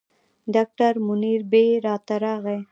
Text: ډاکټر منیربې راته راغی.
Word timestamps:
ډاکټر 0.53 0.93
منیربې 1.07 1.65
راته 1.87 2.15
راغی. 2.23 2.59